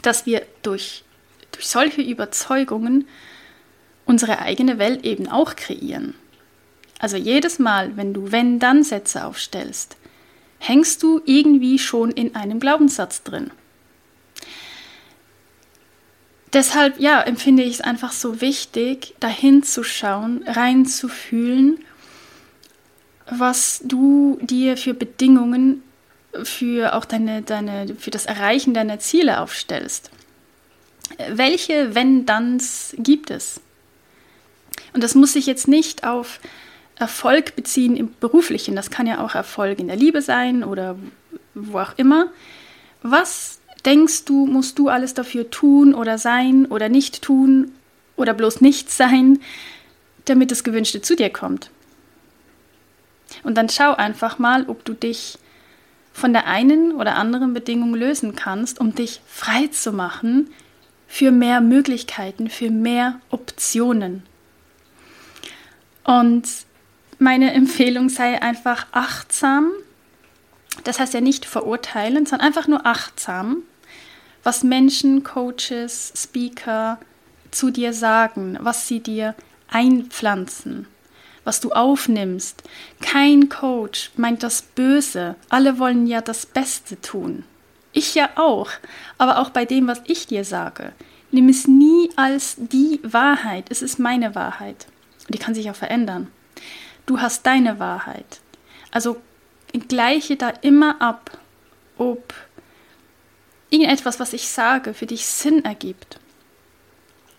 [0.03, 1.03] dass wir durch,
[1.51, 3.07] durch solche Überzeugungen
[4.05, 6.13] unsere eigene Welt eben auch kreieren.
[6.99, 9.95] Also jedes Mal, wenn du wenn-dann-Sätze aufstellst,
[10.59, 13.51] hängst du irgendwie schon in einem Glaubenssatz drin
[16.53, 21.83] deshalb, ja, empfinde ich es einfach so wichtig, dahin zu schauen, reinzufühlen,
[23.29, 25.83] was du dir für Bedingungen
[26.43, 30.11] für auch deine, deine, für das Erreichen deiner Ziele aufstellst.
[31.29, 33.61] Welche Wenn-Danns gibt es?
[34.93, 36.39] Und das muss sich jetzt nicht auf
[36.99, 40.97] Erfolg beziehen im Beruflichen, das kann ja auch Erfolg in der Liebe sein oder
[41.55, 42.27] wo auch immer.
[43.01, 47.71] Was denkst du, musst du alles dafür tun oder sein oder nicht tun
[48.17, 49.39] oder bloß nicht sein,
[50.25, 51.71] damit das Gewünschte zu dir kommt.
[53.43, 55.37] Und dann schau einfach mal, ob du dich
[56.11, 60.49] von der einen oder anderen Bedingung lösen kannst, um dich frei zu machen
[61.07, 64.23] für mehr Möglichkeiten, für mehr Optionen.
[66.03, 66.47] Und
[67.19, 69.71] meine Empfehlung sei einfach achtsam.
[70.83, 73.63] Das heißt ja nicht verurteilen, sondern einfach nur achtsam
[74.43, 76.99] was Menschen, Coaches, Speaker
[77.51, 79.35] zu dir sagen, was sie dir
[79.69, 80.87] einpflanzen,
[81.43, 82.63] was du aufnimmst.
[83.01, 85.35] Kein Coach meint das Böse.
[85.49, 87.43] Alle wollen ja das Beste tun.
[87.91, 88.69] Ich ja auch.
[89.17, 90.93] Aber auch bei dem, was ich dir sage.
[91.31, 93.65] Nimm es nie als die Wahrheit.
[93.69, 94.87] Es ist meine Wahrheit.
[95.27, 96.27] Und die kann sich auch verändern.
[97.09, 98.39] Du hast deine Wahrheit.
[98.91, 99.17] Also
[99.87, 101.39] gleiche da immer ab,
[101.97, 102.35] ob
[103.71, 106.19] irgendetwas, was ich sage, für dich Sinn ergibt.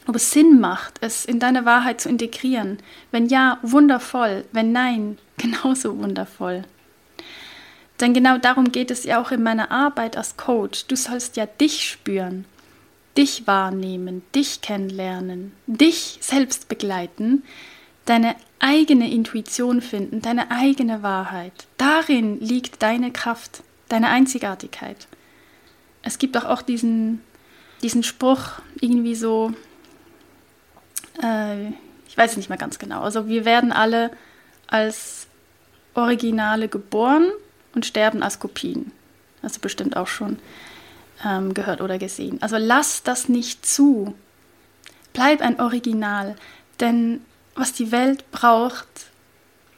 [0.09, 2.79] Ob es Sinn macht, es in deine Wahrheit zu integrieren.
[3.13, 4.45] Wenn ja, wundervoll.
[4.51, 6.65] Wenn nein, genauso wundervoll.
[8.01, 10.87] Denn genau darum geht es ja auch in meiner Arbeit als Coach.
[10.87, 12.45] Du sollst ja dich spüren,
[13.17, 17.45] dich wahrnehmen, dich kennenlernen, dich selbst begleiten,
[18.05, 21.53] deine eigene Intuition finden, deine eigene Wahrheit.
[21.77, 25.09] Darin liegt deine Kraft, deine Einzigartigkeit
[26.03, 27.23] es gibt auch, auch diesen,
[27.83, 29.53] diesen Spruch, irgendwie so,
[31.23, 31.69] äh,
[32.09, 33.03] ich weiß es nicht mehr ganz genau.
[33.03, 34.11] Also wir werden alle
[34.67, 35.27] als
[35.95, 37.31] Originale geboren
[37.75, 38.93] und sterben als Kopien.
[39.43, 40.39] Hast du bestimmt auch schon
[41.25, 42.41] ähm, gehört oder gesehen.
[42.43, 44.15] Also lass das nicht zu.
[45.13, 46.37] Bleib ein Original.
[46.79, 47.21] Denn
[47.61, 48.89] was die Welt braucht,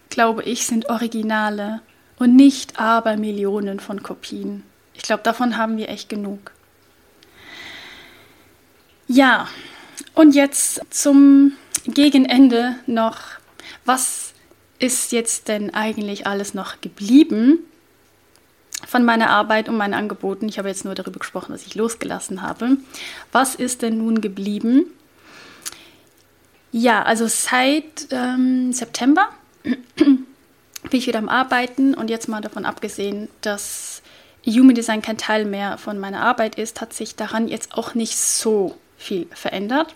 [0.09, 1.83] glaube ich, sind Originale
[2.19, 4.63] und nicht aber Millionen von Kopien.
[4.95, 6.53] Ich glaube, davon haben wir echt genug.
[9.09, 9.49] Ja,
[10.15, 11.53] und jetzt zum
[11.85, 13.19] Gegenende noch,
[13.85, 14.33] was
[14.79, 17.59] ist jetzt denn eigentlich alles noch geblieben
[18.87, 20.49] von meiner Arbeit und meinen Angeboten?
[20.49, 22.77] Ich habe jetzt nur darüber gesprochen, was ich losgelassen habe.
[23.33, 24.87] Was ist denn nun geblieben?
[26.73, 29.29] Ja, also seit ähm, September
[29.63, 30.27] bin
[30.91, 34.03] ich wieder am Arbeiten und jetzt mal davon abgesehen, dass
[34.47, 38.17] Human Design kein Teil mehr von meiner Arbeit ist, hat sich daran jetzt auch nicht
[38.17, 39.95] so viel verändert.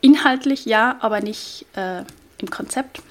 [0.00, 2.04] Inhaltlich ja, aber nicht äh,
[2.38, 3.02] im Konzept.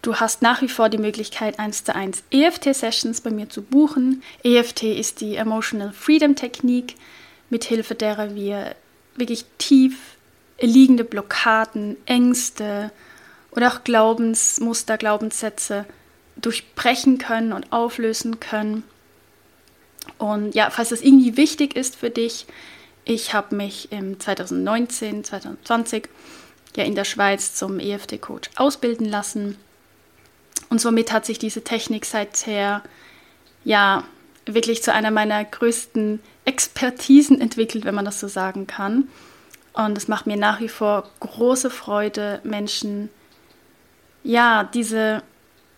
[0.00, 4.22] Du hast nach wie vor die Möglichkeit, 1 zu 1 EFT-Sessions bei mir zu buchen.
[4.44, 6.94] EFT ist die Emotional Freedom Technik,
[7.50, 8.76] mithilfe derer wir
[9.16, 10.17] wirklich tief
[10.60, 12.90] liegende Blockaden, Ängste
[13.50, 15.84] oder auch Glaubensmuster, Glaubenssätze
[16.36, 18.84] durchbrechen können und auflösen können.
[20.18, 22.46] Und ja, falls das irgendwie wichtig ist für dich,
[23.04, 26.08] ich habe mich im 2019, 2020
[26.76, 29.56] ja in der Schweiz zum EFT-Coach ausbilden lassen.
[30.68, 32.82] Und somit hat sich diese Technik seither
[33.64, 34.04] ja
[34.44, 39.08] wirklich zu einer meiner größten Expertisen entwickelt, wenn man das so sagen kann.
[39.78, 43.10] Und es macht mir nach wie vor große Freude, Menschen
[44.24, 45.22] ja diese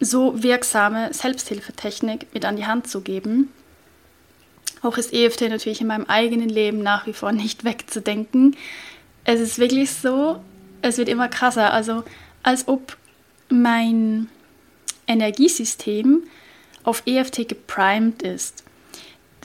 [0.00, 3.52] so wirksame Selbsthilfetechnik mit an die Hand zu geben.
[4.80, 8.56] Auch ist EFT natürlich in meinem eigenen Leben nach wie vor nicht wegzudenken.
[9.24, 10.42] Es ist wirklich so,
[10.80, 11.70] es wird immer krasser.
[11.70, 12.02] Also
[12.42, 12.96] als ob
[13.50, 14.28] mein
[15.06, 16.22] Energiesystem
[16.84, 18.64] auf EFT geprimed ist.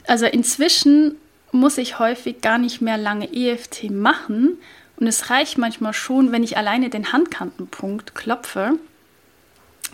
[0.06, 1.16] Also inzwischen
[1.56, 4.58] muss ich häufig gar nicht mehr lange EFT machen
[4.96, 8.78] und es reicht manchmal schon, wenn ich alleine den Handkantenpunkt klopfe.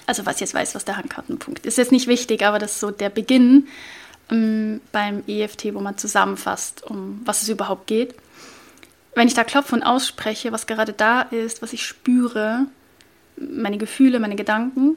[0.07, 2.81] Also was jetzt weiß, was der Handkantenpunkt ist, ist jetzt nicht wichtig, aber das ist
[2.81, 3.69] so der Beginn
[4.31, 8.15] ähm, beim EFT, wo man zusammenfasst, um was es überhaupt geht.
[9.15, 12.67] Wenn ich da klopfe und ausspreche, was gerade da ist, was ich spüre,
[13.37, 14.97] meine Gefühle, meine Gedanken,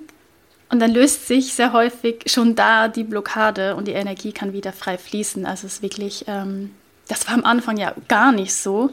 [0.69, 4.73] und dann löst sich sehr häufig schon da die Blockade und die Energie kann wieder
[4.73, 5.45] frei fließen.
[5.45, 6.71] Also es ist wirklich, ähm,
[7.07, 8.89] das war am Anfang ja gar nicht so.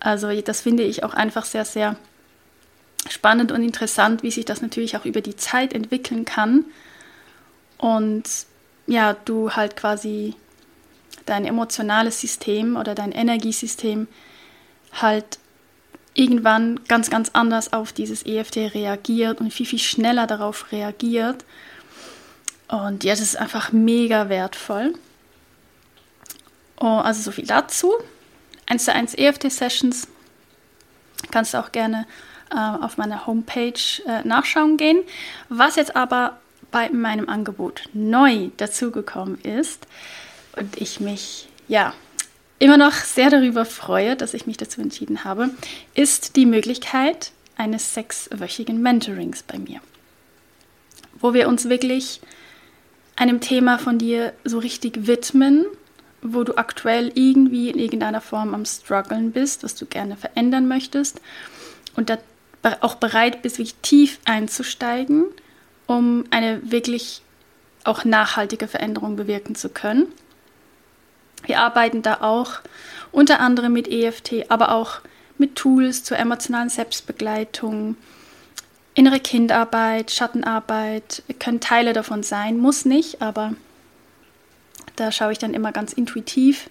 [0.00, 1.96] Also das finde ich auch einfach sehr, sehr
[3.08, 6.64] spannend und interessant, wie sich das natürlich auch über die Zeit entwickeln kann.
[7.78, 8.24] Und
[8.86, 10.34] ja, du halt quasi
[11.26, 14.08] dein emotionales System oder dein Energiesystem
[14.92, 15.38] halt
[16.14, 21.44] irgendwann ganz, ganz anders auf dieses EFT reagiert und viel, viel schneller darauf reagiert.
[22.68, 24.94] Und ja, das ist einfach mega wertvoll.
[26.80, 27.92] Oh, also so viel dazu.
[28.66, 30.08] 1 zu 1 EFT-Sessions
[31.30, 32.06] kannst du auch gerne
[32.50, 33.72] äh, auf meiner Homepage
[34.06, 35.02] äh, nachschauen gehen.
[35.48, 36.38] Was jetzt aber
[36.70, 39.86] bei meinem Angebot neu dazugekommen ist
[40.56, 41.92] und ich mich ja
[42.64, 45.50] immer noch sehr darüber freue, dass ich mich dazu entschieden habe,
[45.94, 49.80] ist die Möglichkeit eines sechswöchigen Mentorings bei mir,
[51.20, 52.20] wo wir uns wirklich
[53.16, 55.66] einem Thema von dir so richtig widmen,
[56.22, 61.20] wo du aktuell irgendwie in irgendeiner Form am struggeln bist, was du gerne verändern möchtest
[61.96, 62.18] und da
[62.80, 65.26] auch bereit bist, wirklich tief einzusteigen
[65.86, 67.22] um eine wirklich
[67.84, 70.06] auch nachhaltige Veränderung bewirken zu können.
[71.44, 72.60] Wir arbeiten da auch
[73.12, 75.00] unter anderem mit EFT, aber auch
[75.38, 77.96] mit Tools zur emotionalen Selbstbegleitung,
[78.94, 83.54] innere Kindarbeit, Schattenarbeit, können Teile davon sein, muss nicht, aber
[84.96, 86.70] da schaue ich dann immer ganz intuitiv,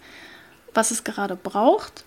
[0.73, 2.05] was es gerade braucht.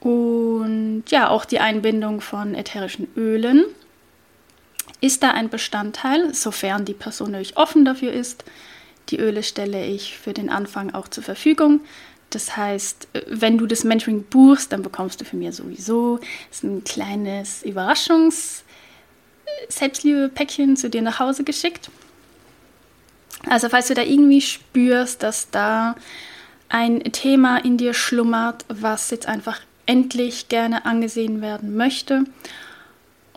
[0.00, 3.64] Und ja, auch die Einbindung von ätherischen Ölen
[5.00, 8.44] ist da ein Bestandteil, sofern die Person natürlich offen dafür ist.
[9.10, 11.80] Die Öle stelle ich für den Anfang auch zur Verfügung.
[12.30, 16.18] Das heißt, wenn du das Mentoring buchst, dann bekommst du von mir sowieso
[16.62, 18.62] ein kleines Überraschungs-
[19.68, 21.90] Selbstliebe-Päckchen zu dir nach Hause geschickt.
[23.48, 25.94] Also falls du da irgendwie spürst, dass da
[26.68, 32.24] ein Thema in dir schlummert, was jetzt einfach endlich gerne angesehen werden möchte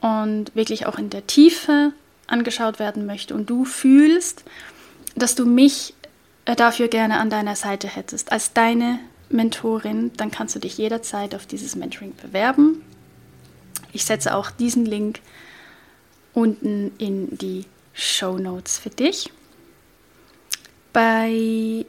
[0.02, 1.94] und wirklich auch in der Tiefe
[2.26, 4.44] angeschaut werden möchte und du fühlst,
[5.20, 5.94] dass du mich
[6.46, 9.00] äh, dafür gerne an deiner Seite hättest, als deine
[9.30, 12.82] Mentorin, dann kannst du dich jederzeit auf dieses Mentoring bewerben.
[13.94, 15.20] Ich setze auch diesen Link
[16.34, 19.32] unten in die Show Notes für dich.
[20.94, 21.86] Bei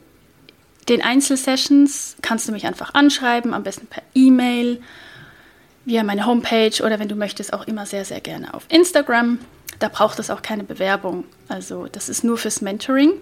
[0.88, 4.82] den Einzelsessions kannst du mich einfach anschreiben, am besten per E-Mail,
[5.84, 9.38] via meine Homepage oder wenn du möchtest, auch immer sehr, sehr gerne auf Instagram.
[9.80, 11.24] Da braucht es auch keine Bewerbung.
[11.48, 13.12] Also das ist nur fürs Mentoring.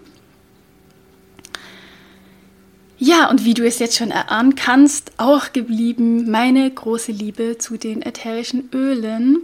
[2.98, 7.76] Ja, und wie du es jetzt schon erahnen kannst, auch geblieben meine große Liebe zu
[7.76, 9.42] den ätherischen Ölen.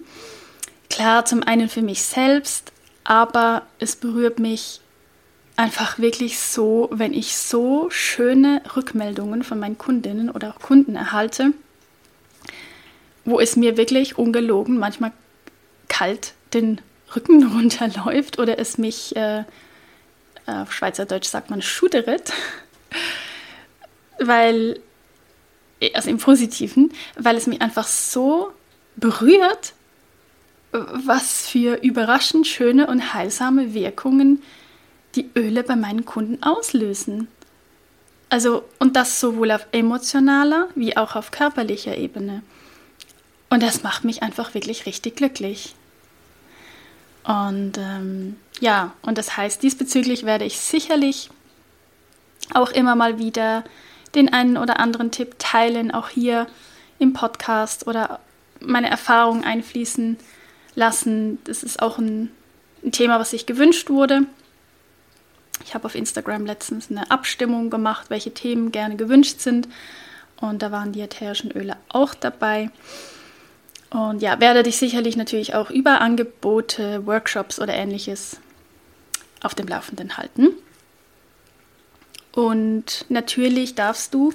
[0.91, 2.73] Klar, zum einen für mich selbst,
[3.05, 4.81] aber es berührt mich
[5.57, 11.53] einfach wirklich so, wenn ich so schöne Rückmeldungen von meinen Kundinnen oder auch Kunden erhalte,
[13.25, 15.13] wo es mir wirklich ungelogen manchmal
[15.87, 16.81] kalt den
[17.15, 19.45] Rücken runterläuft oder es mich, äh,
[20.47, 22.33] auf Schweizerdeutsch sagt man, schuderet
[24.19, 24.81] weil,
[25.95, 28.53] also im Positiven, weil es mich einfach so
[28.97, 29.75] berührt,
[30.73, 34.43] was für überraschend schöne und heilsame Wirkungen
[35.15, 37.29] die Öle bei meinen Kunden auslösen.
[38.29, 42.43] Also, und das sowohl auf emotionaler wie auch auf körperlicher Ebene.
[43.51, 45.77] Und das macht mich einfach wirklich richtig glücklich.
[47.25, 51.31] Und ähm, ja, und das heißt, diesbezüglich werde ich sicherlich
[52.53, 53.65] auch immer mal wieder
[54.15, 56.47] den einen oder anderen Tipp teilen, auch hier
[56.99, 58.21] im Podcast oder
[58.61, 60.19] meine Erfahrungen einfließen
[60.75, 61.39] lassen.
[61.45, 62.31] Das ist auch ein,
[62.85, 64.27] ein Thema, was sich gewünscht wurde.
[65.65, 69.69] Ich habe auf Instagram letztens eine Abstimmung gemacht, welche Themen gerne gewünscht sind.
[70.41, 72.71] Und da waren die ätherischen Öle auch dabei.
[73.91, 78.39] Und ja, werde dich sicherlich natürlich auch über Angebote, Workshops oder ähnliches
[79.43, 80.49] auf dem Laufenden halten.
[82.33, 84.33] Und natürlich darfst du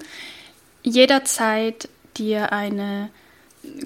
[0.83, 3.09] jederzeit dir eine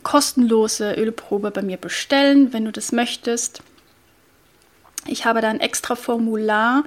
[0.03, 3.64] kostenlose Ölprobe bei mir bestellen, wenn du das möchtest.
[5.07, 6.84] Ich habe da ein extra Formular,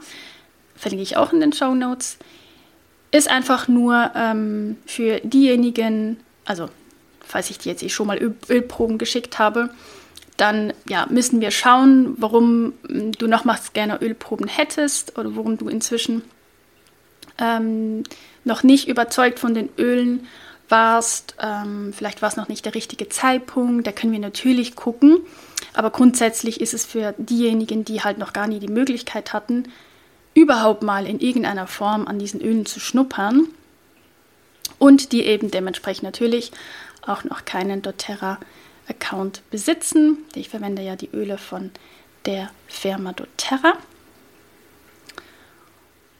[0.76, 2.18] verlinke ich auch in den Show Notes.
[3.10, 6.68] Ist einfach nur ähm, für diejenigen, also
[7.26, 9.70] falls ich dir jetzt eh schon mal Öl Ölproben geschickt habe,
[10.36, 16.22] dann ja, müssen wir schauen, warum du nochmals gerne Ölproben hättest oder warum du inzwischen
[17.38, 18.02] ähm,
[18.44, 20.26] noch nicht überzeugt von den Ölen
[20.68, 25.18] warst, ähm, vielleicht war es noch nicht der richtige Zeitpunkt, da können wir natürlich gucken.
[25.74, 29.64] Aber grundsätzlich ist es für diejenigen, die halt noch gar nie die Möglichkeit hatten,
[30.34, 33.48] überhaupt mal in irgendeiner Form an diesen Ölen zu schnuppern.
[34.78, 36.52] Und die eben dementsprechend natürlich
[37.06, 40.18] auch noch keinen doTERRA-Account besitzen.
[40.34, 41.70] Ich verwende ja die Öle von
[42.24, 43.74] der Firma doTERRA.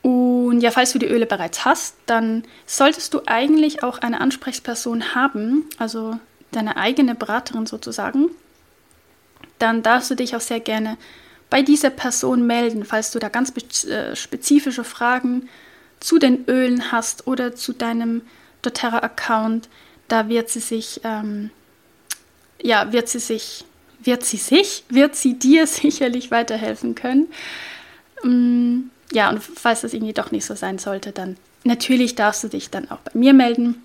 [0.03, 5.17] Und ja, falls du die Öle bereits hast, dann solltest du eigentlich auch eine Ansprechperson
[5.17, 6.21] haben, also
[6.53, 8.31] deine eigene Beraterin sozusagen.
[9.59, 10.97] Dann darfst du dich auch sehr gerne
[11.51, 13.53] bei dieser Person melden, falls du da ganz
[13.85, 15.49] äh, spezifische Fragen
[15.99, 18.23] zu den Ölen hast oder zu deinem
[18.63, 19.69] doTERRA-Account.
[20.09, 21.51] Da wird sie sich, ähm,
[22.63, 23.65] ja, wird sie sich,
[24.01, 27.29] wird sie sich, wird sie dir sicherlich weiterhelfen können.
[28.25, 32.49] Ähm, ja, und falls das irgendwie doch nicht so sein sollte, dann natürlich darfst du
[32.49, 33.83] dich dann auch bei mir melden.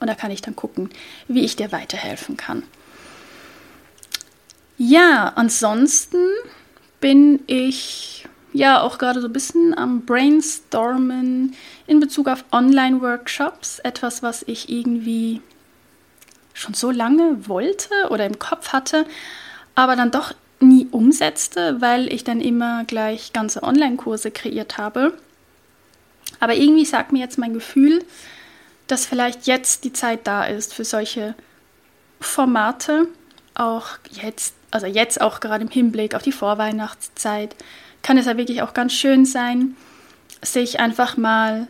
[0.00, 0.90] Und da kann ich dann gucken,
[1.28, 2.62] wie ich dir weiterhelfen kann.
[4.78, 6.24] Ja, ansonsten
[7.00, 11.54] bin ich ja auch gerade so ein bisschen am Brainstormen
[11.86, 13.78] in Bezug auf Online-Workshops.
[13.80, 15.40] Etwas, was ich irgendwie
[16.54, 19.06] schon so lange wollte oder im Kopf hatte,
[19.74, 25.14] aber dann doch nie umsetzte, weil ich dann immer gleich ganze Online-Kurse kreiert habe.
[26.38, 28.04] Aber irgendwie sagt mir jetzt mein Gefühl,
[28.86, 31.34] dass vielleicht jetzt die Zeit da ist für solche
[32.20, 33.06] Formate,
[33.54, 37.54] auch jetzt, also jetzt auch gerade im Hinblick auf die Vorweihnachtszeit,
[38.02, 39.76] kann es ja wirklich auch ganz schön sein,
[40.42, 41.68] sich einfach mal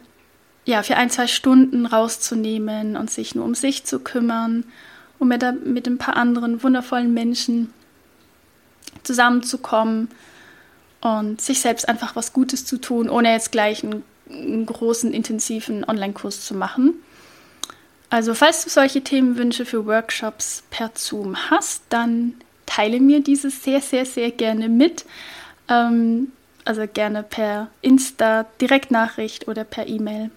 [0.65, 4.65] ja, für ein, zwei Stunden rauszunehmen und sich nur um sich zu kümmern
[5.19, 7.73] und mit, mit ein paar anderen wundervollen Menschen
[9.03, 10.09] zusammenzukommen
[11.01, 15.85] und sich selbst einfach was Gutes zu tun, ohne jetzt gleich einen, einen großen, intensiven
[15.85, 16.95] Online-Kurs zu machen.
[18.11, 22.35] Also falls du solche Themenwünsche für Workshops per Zoom hast, dann
[22.67, 25.05] teile mir dieses sehr, sehr, sehr gerne mit.
[25.71, 26.33] Ähm,
[26.65, 30.31] also gerne per Insta, Direktnachricht oder per E-Mail